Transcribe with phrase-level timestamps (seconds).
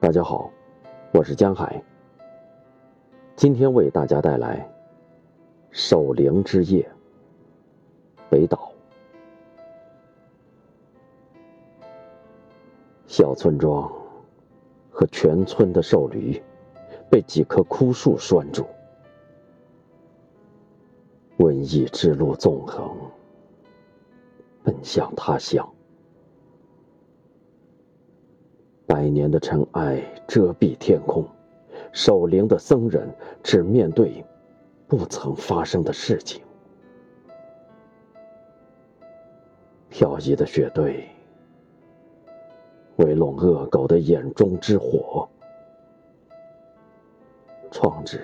[0.00, 0.50] 大家好，
[1.12, 1.84] 我是江海。
[3.36, 4.58] 今天为大家带来
[5.70, 6.82] 《守灵之夜》。
[8.30, 8.72] 北岛。
[13.06, 13.92] 小村庄
[14.90, 16.42] 和全村的瘦驴
[17.10, 18.64] 被几棵枯树拴住，
[21.36, 22.96] 瘟疫之路纵横，
[24.64, 25.70] 奔向他乡。
[29.00, 31.26] 百年的尘埃遮蔽天空，
[31.90, 33.08] 守灵的僧人
[33.42, 34.22] 只面对
[34.86, 36.42] 不曾发生的事情。
[39.88, 41.08] 飘逸的雪堆，
[42.96, 45.26] 围拢恶狗的眼中之火；
[47.70, 48.20] 窗纸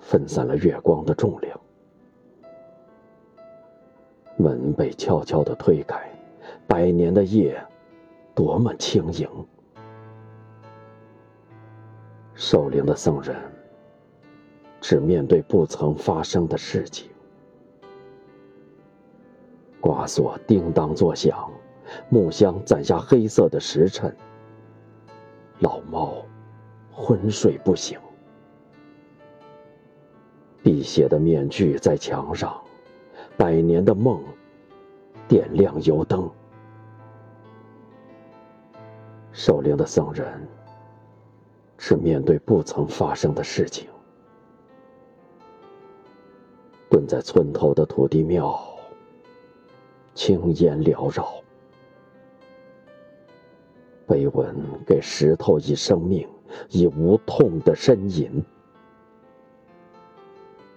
[0.00, 1.60] 分散了月光的重量，
[4.36, 6.10] 门被悄悄地推开，
[6.66, 7.64] 百年的夜。
[8.34, 9.28] 多么轻盈！
[12.44, 13.36] 守灵的僧人
[14.80, 17.08] 只面对不曾发生的事情。
[19.80, 21.48] 挂锁叮当作响，
[22.08, 24.12] 木箱攒下黑色的时辰。
[25.60, 26.26] 老猫
[26.90, 27.96] 昏睡不醒，
[30.64, 32.60] 辟邪的面具在墙上，
[33.36, 34.20] 百年的梦
[35.28, 36.28] 点亮油灯。
[39.30, 40.44] 守灵的僧人，
[41.84, 43.88] 是面对不曾发生的事情，
[46.88, 48.56] 蹲在村头的土地庙，
[50.14, 51.42] 青烟缭绕，
[54.06, 54.54] 碑文
[54.86, 56.24] 给石头以生命，
[56.70, 58.44] 以无痛的呻吟，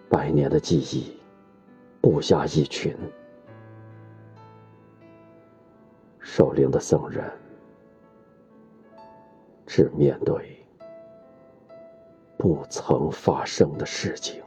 [0.10, 1.16] 百年的记忆，
[2.02, 2.98] 布下一群，
[6.20, 7.32] 守灵的僧人。
[9.68, 10.65] 只面对
[12.46, 14.44] 不曾发生的事情。